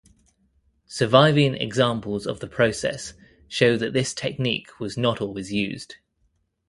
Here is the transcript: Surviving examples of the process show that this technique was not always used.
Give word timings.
Surviving 0.87 1.53
examples 1.53 2.25
of 2.25 2.39
the 2.39 2.47
process 2.47 3.13
show 3.47 3.77
that 3.77 3.93
this 3.93 4.15
technique 4.15 4.79
was 4.79 4.97
not 4.97 5.21
always 5.21 5.53
used. 5.53 5.97